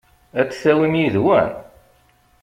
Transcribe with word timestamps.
Ad 0.39 0.47
t-tawim 0.47 0.93
yid-wen? 0.99 1.47